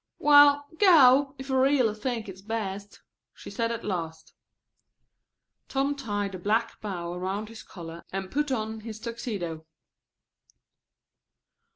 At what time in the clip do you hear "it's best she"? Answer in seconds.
2.27-3.51